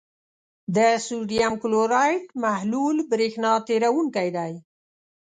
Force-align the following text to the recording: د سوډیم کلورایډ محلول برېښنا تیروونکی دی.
د 0.75 0.77
سوډیم 1.05 1.53
کلورایډ 1.63 2.23
محلول 2.43 2.97
برېښنا 3.11 3.51
تیروونکی 3.67 4.29
دی. 4.37 4.53